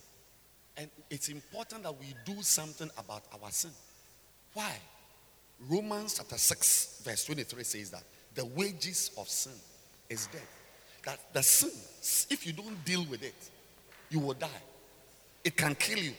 [0.77, 3.71] And it's important that we do something about our sin.
[4.53, 4.73] Why?
[5.69, 8.03] Romans chapter 6, verse 23 says that
[8.35, 9.53] the wages of sin
[10.11, 10.43] is death.
[11.05, 11.71] That the sin,
[12.31, 13.51] if you don't deal with it,
[14.11, 14.49] you will die.
[15.45, 16.13] It can kill you.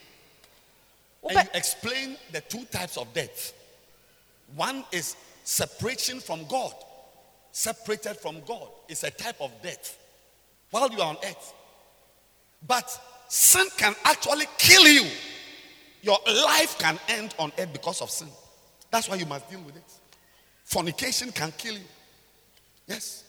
[1.28, 3.52] And you explain the two types of death.
[4.56, 6.72] One is separation from God.
[7.52, 9.98] Separated from God is a type of death
[10.70, 11.54] while you are on earth.
[12.66, 15.06] But sin can actually kill you.
[16.02, 18.28] Your life can end on earth because of sin.
[18.90, 19.92] That's why you must deal with it.
[20.64, 21.80] Fornication can kill you.
[22.86, 23.24] Yes.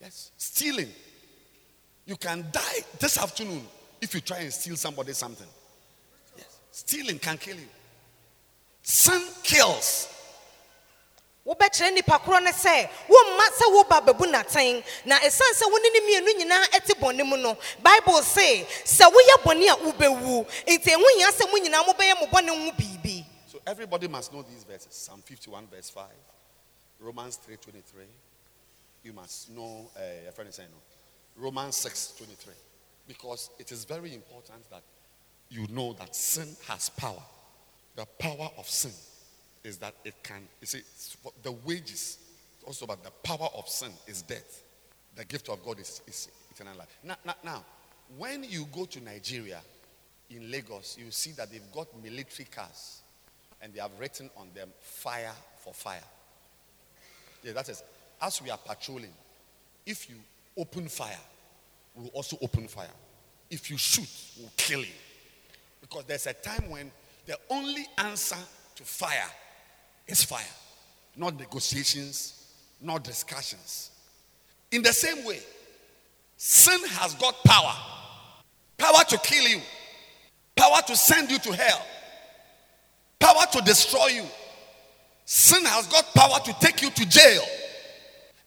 [0.00, 0.30] Yes.
[0.36, 0.88] Stealing.
[2.06, 3.62] You can die this afternoon
[4.00, 5.46] if you try and steal somebody something.
[6.36, 6.58] Yes.
[6.72, 7.68] Stealing can kill you.
[8.82, 10.08] Sin kills.
[11.46, 16.38] Wobɛkyerɛ nipa korɔ no sɛ womma sɛ woba bɛbu na ɛsiane sɛ wo ne mmienu
[16.38, 16.66] nyinaa
[17.00, 21.58] bɔne mu no bible se sɛ woyɛ bɔne a wobɛwu nti ɛho hia sɛ mo
[21.58, 24.94] nyinaa mobɛyɛ mo bɔne ho biribi So everybody must know these verses.
[24.94, 26.04] Psalm 51, verse 5.
[27.00, 27.82] Romans 3.23
[29.02, 31.42] You must know, uh, a friend is saying no.
[31.42, 32.50] Romans 6.23
[33.08, 34.82] Because it is very important that
[35.48, 37.22] you know that sin has power.
[37.96, 38.92] The power of sin
[39.64, 40.82] is that it can, you see,
[41.42, 42.18] the wages,
[42.66, 44.62] also, but the power of sin is death.
[45.16, 46.98] The gift of God is, is eternal life.
[47.04, 47.64] Now, now, now,
[48.16, 49.60] when you go to Nigeria,
[50.30, 53.02] in Lagos, you see that they've got military cars
[53.60, 56.02] and they have written on them fire for fire.
[57.42, 57.82] Yeah, that is,
[58.22, 59.12] as we are patrolling,
[59.84, 60.16] if you
[60.56, 61.18] open fire,
[61.94, 62.86] we'll also open fire.
[63.50, 64.94] If you shoot, we'll kill you.
[65.80, 66.90] Because there's a time when
[67.26, 68.36] the only answer
[68.76, 69.28] to fire
[70.10, 70.42] is fire,
[71.16, 73.90] not negotiations, not discussions.
[74.72, 75.40] In the same way,
[76.36, 77.74] sin has got power
[78.80, 79.60] power to kill you,
[80.56, 81.86] power to send you to hell,
[83.18, 84.24] power to destroy you.
[85.26, 87.42] Sin has got power to take you to jail.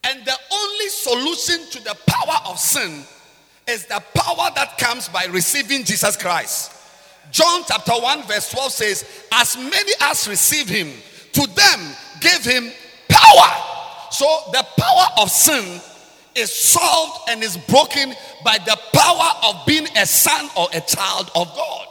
[0.04, 3.06] And the only solution to the power of sin
[3.68, 6.74] is the power that comes by receiving Jesus Christ.
[7.32, 10.92] John chapter 1, verse 12 says, As many as receive him,
[11.34, 11.80] to them
[12.20, 12.72] gave him
[13.10, 13.50] power.
[14.12, 15.82] So the power of sin
[16.36, 21.32] is solved and is broken by the power of being a son or a child
[21.36, 21.88] of God.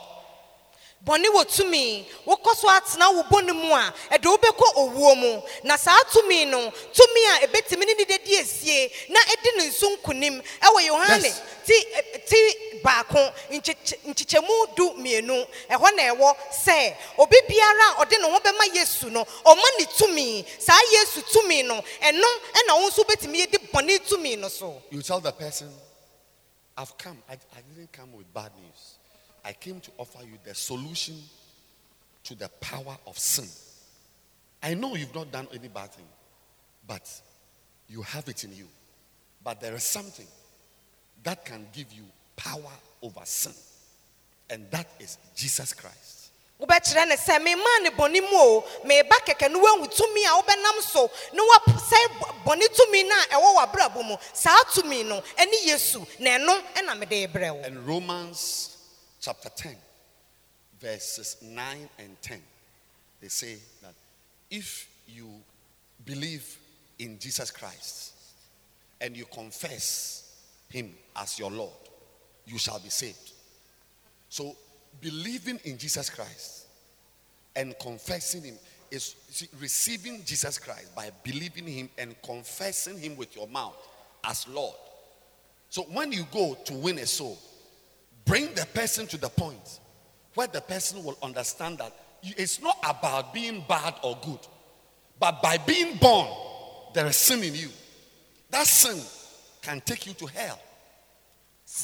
[1.05, 5.76] bɔne wɔ tumi wokɔ so atena wo bɔne mu a ɛde wobɛkɔ owuo mu na
[5.76, 10.40] saa tumi no tumi a ɛbɛtumi ne ne dadi asie na ɛdi ne nso nkonim
[10.62, 11.35] ɛwɔ yohane
[11.66, 11.74] ti
[12.28, 13.18] ti baako
[13.50, 19.10] nkyekyɛmu du mmienu ɛhɔ na ɛwɔ sɛ obi biara a ɔde ne ho bɛma yesu
[19.10, 23.98] no ɔma ne tumi saa yesu tumi no ɛno ɛna wo nso wobɛtumi yɛdi bɔne
[24.08, 25.68] tumi no so You tell the person,
[26.76, 27.18] I've come.
[27.28, 28.96] I, I didn't come with bad news.
[29.44, 31.16] I came to offer you the solution
[32.24, 33.48] to the power of sin.
[34.62, 36.06] I know you've not done any bad thing,
[36.86, 37.08] but
[37.88, 38.68] you have it in you.
[39.42, 40.26] But there is something
[41.24, 42.04] that can give you
[42.42, 43.52] power over sin,
[44.50, 46.22] and that is Jesus Christ.
[46.62, 48.61] wobɛkyerɛ ne sɛ memaa ne bɔne mu o.
[48.85, 52.09] Meba kɛkɛ no woahu tumi a wobɛnam so na woasɛe
[52.44, 54.16] bɔne tumi no a ɛwɔ w'abrabɔ mu.
[54.33, 57.62] Saa tumi no ɛne yesu na ɛno ɛna mede brɛ wo.
[57.62, 58.76] And Romans
[59.20, 59.76] chapter 10,
[60.81, 62.42] verses 9 and 10,
[63.20, 63.94] they say that
[64.50, 65.42] if you
[66.05, 66.59] believe
[66.98, 68.12] in Jesus Christ
[69.00, 70.37] and you confess
[70.68, 71.72] him as your Lord,
[72.46, 73.33] you shall be saved.
[74.28, 74.57] So,
[75.00, 76.66] believing in Jesus Christ
[77.55, 78.55] and confessing him
[78.90, 83.76] is see, receiving Jesus Christ by believing him and confessing him with your mouth
[84.24, 84.76] as Lord.
[85.70, 87.38] So when you go to win a soul,
[88.26, 89.81] bring the person to the point
[90.35, 94.38] where the person will understand that it's not about being bad or good,
[95.18, 96.28] but by being born,
[96.94, 97.68] there is sin in you.
[98.50, 99.00] That sin
[99.62, 100.61] can take you to hell.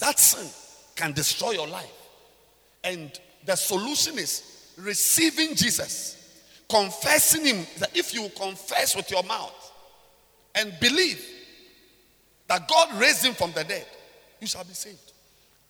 [0.01, 0.48] That sin
[0.94, 1.90] can destroy your life.
[2.85, 3.11] And
[3.44, 6.16] the solution is receiving Jesus,
[6.68, 7.66] confessing Him.
[7.79, 9.72] That if you confess with your mouth
[10.55, 11.24] and believe
[12.46, 13.87] that God raised Him from the dead,
[14.40, 15.12] you shall be saved.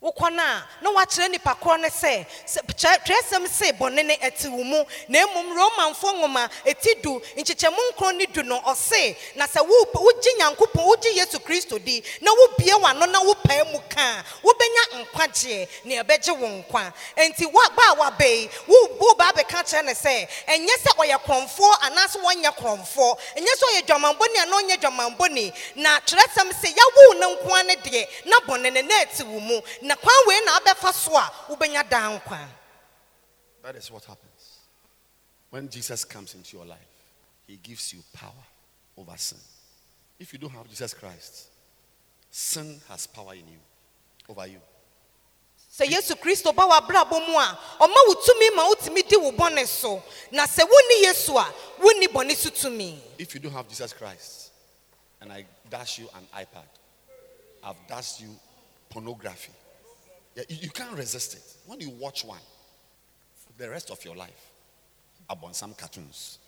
[0.03, 4.63] Wokɔ no a na woakyerɛ nipa korɔ no sɛ twerɛsɛm se bɔne ne ɛte wo
[4.63, 4.85] mu.
[5.09, 9.85] Na mmom romanfoɔ nwoma ɛti du nkyekyɛmu nkron ne du no ɔse na sɛ wo-
[9.95, 15.05] wogye nyankopɔn wogye yesu kristo di na wobie w'ano na wopae mu ka a wobɛnya
[15.05, 16.93] nkwagyeɛ ne ɛbɛgye wo nkwa.
[17.17, 17.95] Enti ba a
[18.69, 23.65] wo- woba abɛka kyerɛ ne sɛ ɛnyɛ sɛ ɔyɛ korɔmfoɔ anaasɛ wɔnyɛ korɔmfoɔ ɛnyɛ sɛ
[23.75, 28.73] ɔyɛ dwamanbɔni anaa ɔnyɛ dwamanbɔni na kyerɛsɛm sɛ yɛwo ne nkoa ne deɛ na bɔne
[28.73, 32.49] ne na ɛte wo mu na kwan wei na abɛfa so a wobɛnya daa nkwa
[33.63, 34.59] That is what happens.
[35.51, 36.79] When Jesus comes into your life,
[37.47, 38.45] He gives you power
[38.97, 39.39] over sin.
[40.19, 41.49] If you don't have Jesus Christ,
[42.31, 43.59] sin has power in you,
[44.29, 44.61] over you.
[45.71, 49.67] sɛ yesu kristo ba w'abrabɔ mu a ɔma wo tumi ma wotumi di wo bɔne
[49.67, 53.93] so na sɛ wonni yesu a wonni bɔne so tumi If you don't have Jesus
[53.93, 54.51] Christ,
[55.21, 56.69] and I dash you an iPad,
[57.63, 58.29] I've dashed you
[58.89, 59.53] pornography.
[60.39, 61.43] Yeah, you, you can't resist it.
[61.67, 62.39] When you watch one,
[63.35, 64.51] for the rest of your life,
[65.29, 66.39] upon some cartoons.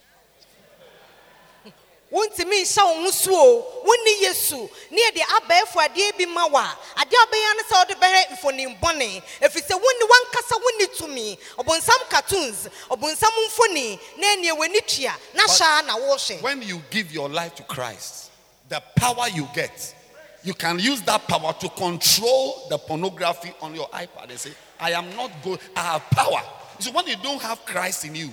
[2.12, 4.68] wontumi nhyɛ wo ho so o wonni yesu.
[4.90, 8.30] Ne yɛde abɛɛfo adeɛ bi ma wo a adeɛ a wobɛyɛ ne sɛ wode bɛhwɛ
[8.32, 9.22] mfonim bɔne.
[9.40, 11.38] Ɛfiri sɛ wonni wankasa wonni tumi.
[11.58, 16.42] Ɔbonsam cartoons ɔbonsam mfoni na ɛneɛ w'ani tua na hyɛ na wohwɛ.
[16.42, 18.30] When you give your life to Christ,
[18.68, 19.94] the power you get,
[20.42, 24.92] you can use that power to control the pornography on your iPad and say, I
[24.92, 26.40] am not good, I have power.
[26.78, 28.30] So when you don't have Christ in you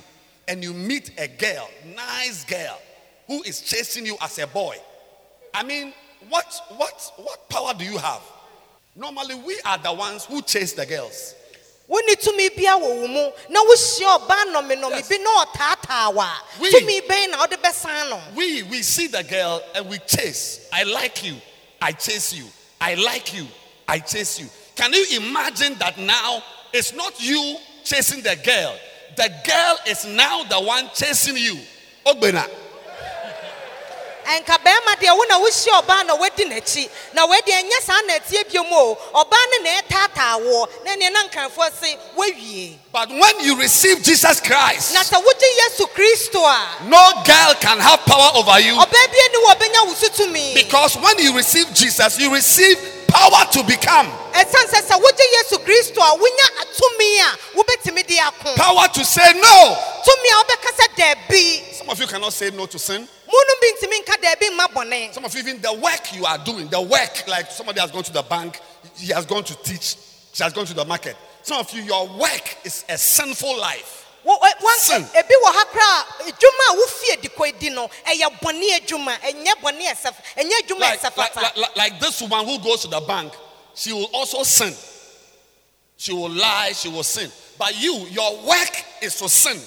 [0.47, 2.79] and you meet a girl, nice girl,
[3.27, 4.77] who is chasing you as a boy,
[5.53, 5.93] I mean,
[6.29, 8.21] what what what power do you have?
[8.95, 11.35] Normally, we are the ones who chase the girls.
[11.89, 15.07] wonni tumi bia wɔ wo mu na wohyia ɔbaa nnɔmenɔme Yes.
[15.09, 19.07] bi na ɔtaataa wo a We- tumi bɛn na wode bɛsan no We we see
[19.07, 20.67] the girl and we chase.
[20.73, 21.35] I like you.
[21.81, 22.45] I chase you.
[22.79, 23.47] I like you.
[23.87, 24.47] I chase you.
[24.75, 28.75] Can you imagine that now it's not you chasing the girl.
[29.15, 31.57] The girl is now the one chasing you.
[32.05, 32.47] Ogbena.
[34.27, 38.13] Ɛnka bɛrima deɛ wo na wohyia ɔbaa na wadi n'akyi na wadi ɛnyɛ saa na
[38.19, 42.77] ɛteɛ bio mu o ɔbaa ne na ɛtaataa woɔ na ɛneɛ na nkanfoɔ se woawie
[42.91, 47.79] But when you receive Jesus na Christ, sɛ wogye yesu kristo a no girl can
[47.79, 48.73] have power over you.
[48.73, 52.77] ɔbaa bi ani wɔ ɔbɛnya wo so tumi because when you receive Jesus, you receive
[53.07, 58.19] power to become, ɛsiane sɛ sɛ wogye yesu kristo a wonya tumi a wobɛtumi de
[58.19, 59.77] ako power to say no.
[60.03, 63.01] tumi a wobɛka sɛ daabi Some of you cannot say no to sin.
[63.07, 66.37] munom bi ntumi nka daabi mma bɔne Some of you, even the work you are
[66.37, 68.59] doing, the work, like somebody has gone to the bank,
[68.95, 69.95] he has gone to teach,
[70.33, 71.15] she has gone to the market.
[71.43, 74.06] Some of you, your work is a sinful life.
[74.25, 79.53] Ebi wɔ ha koraa a edwuma a wofie di edi no ɛyɛ bɔne adwuma ɛnyɛ
[79.61, 83.33] bɔne ɛsɛ ɛnyɛ adwuma Like, this woman who goes to the bank,
[83.75, 84.75] she will also sin.
[85.97, 87.31] She will lie, she will sin.
[87.57, 89.59] But you, your work is to sin.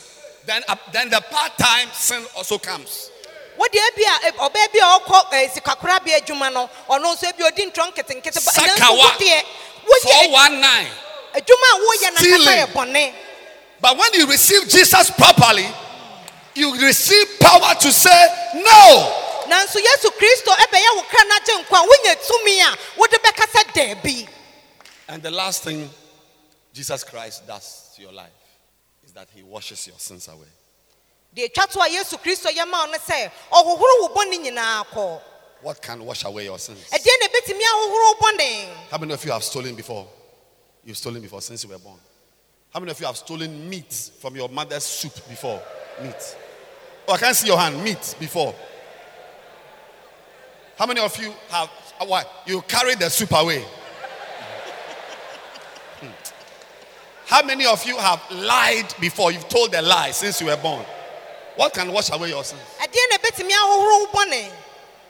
[0.47, 3.11] Then, uh, then the part-time sin also comes.
[3.59, 7.43] wode ebi a e- ɔbaa bi a ɔkɔ eh, sikakorabea adwuma no ɔno nso ebi
[7.47, 9.17] odi ntɔ nketenkete Sakawa.
[9.19, 9.43] deɛ
[9.87, 10.87] woyɛ 419.
[11.35, 12.59] adwuma a woyɛ nankasa Stealing.
[12.59, 13.15] yɛ bɔne
[13.81, 15.67] But when you receive Jesus properly,
[16.55, 19.17] you receive power to say no.
[19.49, 24.29] nanso yesu kristo ɛbɛyɛ wo kra no agye nkwa wonya tumi a wode bɛkasa daabi
[25.09, 25.91] And the last thing
[26.73, 28.31] Jesus Christ does to your life
[29.05, 30.47] is that he washes your sins away.
[31.35, 34.87] deɛ atwa to a yesu kristo yɛ ma wo no sɛ ɔhohoro wo bɔne nyinaa
[34.87, 35.21] kɔ
[35.63, 36.85] What can wash away your sins?
[36.91, 40.07] ɛdeɛ na ɛbɛtumi ahohoro wo bɔne How many of you have stolen before?
[40.85, 41.99] You've stolen before since you were born.
[42.73, 45.61] How many of you have stolen meat from your mother's soup before?
[46.03, 46.37] Meat.
[47.09, 47.83] Oh, I can't see your hand.
[47.83, 48.55] Meat before.
[50.79, 51.69] How many of you have
[52.07, 52.25] why?
[52.47, 53.61] You carried the soup away?
[56.01, 56.07] Hmm.
[57.27, 59.33] How many of you have lied before?
[59.33, 60.85] You've told a lie since you were born.
[61.57, 62.63] What can wash away your sins?
[62.81, 64.51] ɛdeɛ na ɛbɛtumi ahohoro wo bɔne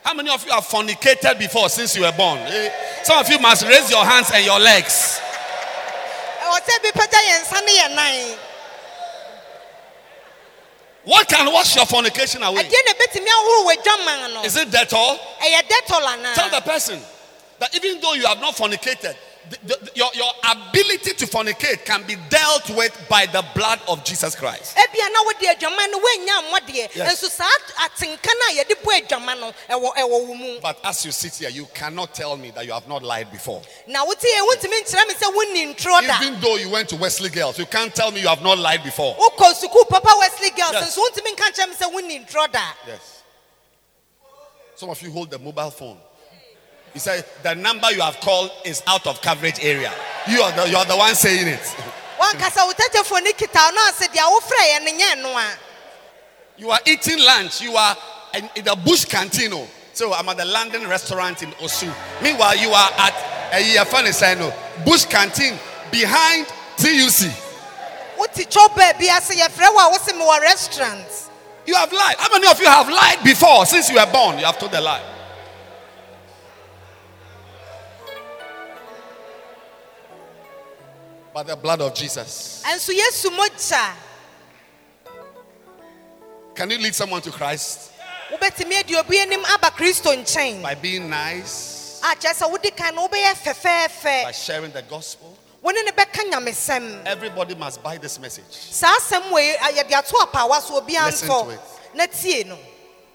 [0.03, 2.39] How many of you have fornicated before since you were born?
[2.39, 2.71] Eh,
[3.05, 5.21] Some of you must raise your hands and your legs.
[6.51, 8.39] Ɛwɔ sɛ bi pagya yɛn nsa ne yɛn nan.
[11.05, 12.63] What can wash your fornication away?
[12.65, 14.43] ɛdeɛ na ɛbɛtumi ahohoro wɔ adwaman no?
[14.45, 17.03] Is it ɛyɛ Dettol Tell the person
[17.59, 19.17] that even though you have not fornicated,
[19.49, 24.05] the, the- your, your ability to fornicate can be dealt with by the blood of
[24.05, 24.77] Jesus Christ.
[24.77, 27.23] ebia na wode adwaman no woanya mmɔdeɛ Yes.
[27.23, 31.05] nso saa atenka no a yɛde bɔ adwaman no ɛwɔ ɛwɔ wo mu But as
[31.05, 33.63] you sit here, you cannot tell me that you have not lied before.
[33.87, 36.97] na wote yɛ wontumi nkyerɛ me sɛ wonni ntoro da Even though you went to
[36.97, 39.15] Wesley Girls, you can't tell me you have not lied before.
[39.17, 40.97] wokɔ sukuu papa wesley girls Yes.
[40.97, 43.23] nso wontumi nka nkyerɛ me sɛ wonni ntoro da Yes.
[44.77, 45.99] Some of you hold the mobile phone.
[46.93, 49.93] He said the number you have called is out of coverage area.
[50.29, 51.61] You are the, you are the one saying it.
[52.21, 55.47] wankasa wo tɛtɛfoɔ ne kita no ase deɛ wofrɛ yɛ ne nyɛ no a
[56.59, 57.63] You are eating lunch.
[57.63, 57.97] You are
[58.35, 59.53] in, in the bush canteen.
[59.55, 59.67] oh.
[59.95, 61.93] So I'm at the London restaurant in Osu.
[62.23, 63.15] Meanwhile, you are at
[63.53, 64.53] eh, a Yafanisano
[64.85, 65.55] bush canteen
[65.91, 67.33] behind TUC.
[68.19, 71.07] wote kyɛw baabi ase yɛfrɛ wo a wose mewɔ restaurant
[71.67, 72.17] You have lied.
[72.19, 74.39] How many of you have lied before since you were born?
[74.39, 75.03] You have told a lie.
[81.33, 82.63] By the blood of Jesus.
[82.67, 83.93] ɛnso yesu mogya
[86.55, 87.93] Can you lead someone to Christ?
[88.33, 92.95] Wobɛtumi adi obi anim aba kristo nkyɛn by being nice, a kyerɛ sɛ wodi kan
[92.95, 95.37] no wobɛyɛ by fɛfɛɛfɛ sharing the gospel?
[95.63, 98.45] wo ne ne bɛka nyamesɛm Everybody must buy this message.
[98.51, 101.61] Saa asɛm wei ah, a, yɛde ato apaawa so obiara Listen ntɔ to it.
[101.95, 102.59] na tie no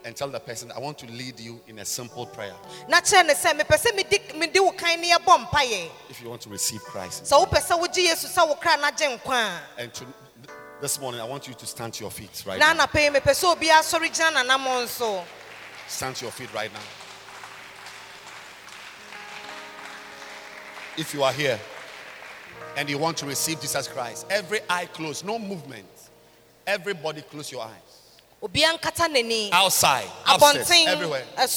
[0.06, 2.54] and tell the person, I want to lead you in a simple prayer
[2.88, 6.30] na kyerɛ ne sɛ mepɛ sɛ medi- mede wo kan ne yɛbɔ mpayɛ if you
[6.30, 7.24] want to receive Christ.
[7.24, 10.06] sɛ wopɛ sɛ wogye yesu sɛ wo kra no agye nkwa a And to,
[10.82, 12.74] this morning, I want you to stand to your feet right now.
[12.74, 15.24] anapɛ yi mepɛ sɛ obiara sɔre gyina nanamɔ nso
[15.88, 16.80] Stand to your feet right now.
[20.98, 21.60] If you are here
[22.78, 25.88] and you want to receive Jesus Christ, every eye closed, no movement.
[26.66, 27.95] Everybody close your eyes.
[28.42, 31.26] Obiara nkata n'ani Outside, upstairs, everywhere.
[31.38, 31.48] Eh,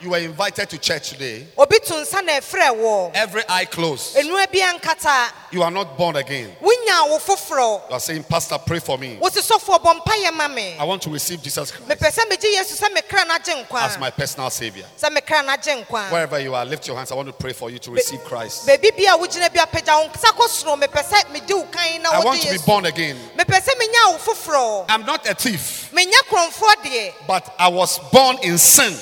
[0.00, 1.46] ɛsoro baabi a You were invited to church today.
[1.56, 4.16] obi to nsa na ɛfrɛ wɔ Every eye closed.
[4.16, 6.54] enua biara nkata You are not born again.
[6.60, 9.18] wonya wo foforɔ You are saying, Pastor, pray for me.
[9.20, 12.54] wosi sɔfoɔ bɔ mpayɛ ma me I want to receive Jesus Christ mepɛ sɛ megye
[12.56, 14.84] yesu sɛ me kra no agye as my personal Savior.
[15.00, 17.10] sɛ me kra no agye nkwa Wherever you are, lift your hands.
[17.10, 18.66] I want to pray for you to receive Christ.
[18.68, 22.02] baabi bi a wogyina bi apagya wo nsa kɔ soro mepɛ sɛ mede wo kan
[22.02, 23.16] na I want to be born again.
[23.36, 27.98] mepɛ sɛ menya wo foforɔ I'm not a thief, menya kurɔmfoɔ deɛ but I was
[28.12, 28.92] born in sin.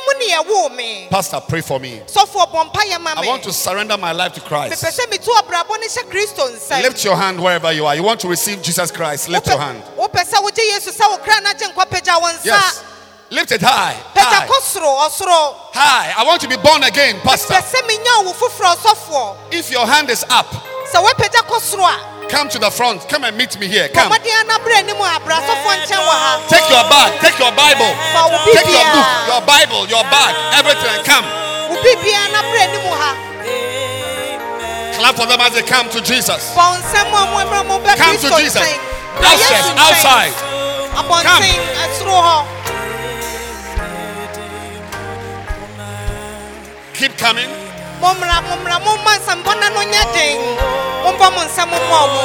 [0.00, 2.00] Ɛnso bɔne mu ne yɛwoo me Pastor, pray for me.
[2.06, 4.82] sɔfoɔ bɔ mpayɛ ma I want to surrender my life to Christ.
[4.82, 7.94] sɛ metu abrabɔ no hyɛ kristo nsɛm Lift your hand wherever you are.
[7.94, 9.28] You want to receive Jesus Christ.
[9.28, 9.82] Lift your hand.
[9.96, 12.82] wopɛ sɛ wogye yesu sɛ wo kra no agye nkwa pagya wo nsa Yes.
[13.32, 13.94] Lift it high.
[14.14, 14.46] High.
[14.46, 16.14] kɔ soro ɔsoro High.
[16.18, 17.54] I want to be born again, Pastor.
[17.54, 20.52] pɛ sɛ menya wo foforɔ sɔfoɔ If your hand is up,
[22.30, 23.08] sɛ woapagya kɔ soro a come to the front.
[23.08, 23.88] Come and meet me here.
[23.88, 24.10] Come.
[24.12, 27.20] bɔmmɔden ana berɛ anim a abra sɔfoɔ nkyɛn wɔ ha Take your bag.
[27.20, 27.94] Take your Bible.
[28.54, 31.04] Take your book, your Bible, your bag, everything.
[31.04, 31.24] Come.
[31.70, 33.14] wo bibia na berɛ anim ha
[35.00, 36.52] Clap for them as they come to Jesus.
[36.54, 38.62] bɔ nsɛm a mo mmerɛ mo Come to Jesus.
[38.62, 38.78] nkyɛn
[39.20, 39.78] Outside, Yesu nkyɛn.
[39.78, 40.34] outside.
[40.94, 42.50] abɔnten
[46.94, 47.59] Keep coming
[48.00, 49.82] mumra mumra mumma sambona no
[51.66, 52.22] mumomo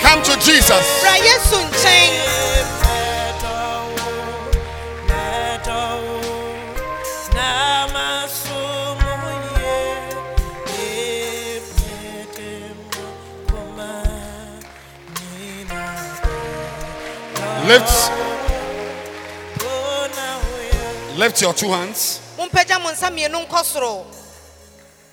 [0.00, 1.69] Come to Jesus.
[17.70, 18.10] Lift.
[21.16, 24.06] Lift your two hands mompagya mo nsa mmienu nkɔ soro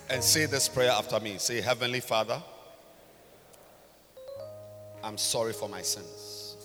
[0.10, 1.38] and say this prayer after me.
[1.38, 2.42] Say, Heavenly Father,
[5.04, 6.56] I'm sorry for my sins.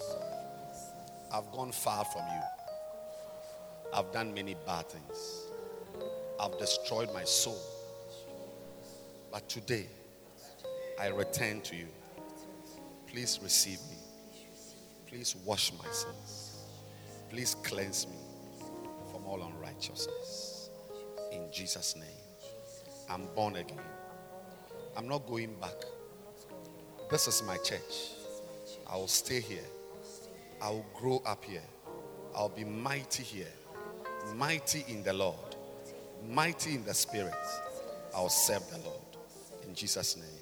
[1.31, 2.43] I've gone far from you.
[3.93, 5.43] I've done many bad things.
[6.41, 7.61] I've destroyed my soul.
[9.31, 9.89] But today,
[10.99, 11.89] I return to you.
[13.09, 14.02] Please receive me.
[15.13, 16.57] Please wash my sins.
[17.29, 18.17] Please cleanse me
[19.13, 20.71] from all unrighteousness.
[21.31, 22.07] In Jesus' name.
[23.11, 23.79] I'm born again.
[24.97, 25.85] I'm not going back.
[27.11, 28.13] This is my church.
[28.91, 29.69] I will stay here.
[30.63, 31.69] I will grow up here.
[32.35, 33.53] I'll be mighty here.
[34.35, 35.57] Mighty in the Lord.
[36.27, 37.35] Mighty in the Spirit.
[38.15, 39.19] I'll serve the Lord.
[39.69, 40.42] In Jesus' name.